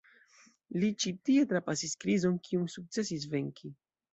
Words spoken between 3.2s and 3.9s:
venki.